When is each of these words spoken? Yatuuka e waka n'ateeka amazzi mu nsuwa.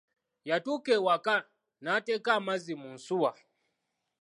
Yatuuka 0.49 0.91
e 0.97 0.99
waka 1.07 1.35
n'ateeka 1.83 2.29
amazzi 2.39 2.73
mu 2.81 2.89
nsuwa. 2.95 3.31